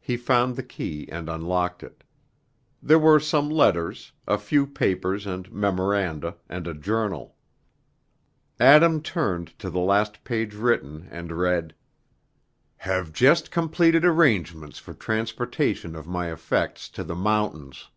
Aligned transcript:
He 0.00 0.16
found 0.16 0.56
the 0.56 0.62
key 0.62 1.06
and 1.12 1.28
unlocked 1.28 1.82
it. 1.82 2.02
There 2.82 2.98
were 2.98 3.20
some 3.20 3.50
letters, 3.50 4.12
a 4.26 4.38
few 4.38 4.66
papers 4.66 5.26
and 5.26 5.52
memoranda, 5.52 6.36
and 6.48 6.66
a 6.66 6.72
journal. 6.72 7.36
Adam 8.58 9.02
turned 9.02 9.48
to 9.58 9.68
the 9.68 9.80
last 9.80 10.24
page 10.24 10.54
written, 10.54 11.06
and 11.10 11.30
read: 11.32 11.74
"Have 12.78 13.12
just 13.12 13.50
completed 13.50 14.02
arrangements 14.02 14.78
for 14.78 14.94
transportation 14.94 15.94
of 15.94 16.06
my 16.06 16.32
effects 16.32 16.88
to 16.88 17.04
the 17.04 17.14
mountains. 17.14 17.90